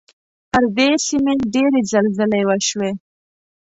[0.51, 2.91] پر دې سیمې ډېرې زلزلې وشوې.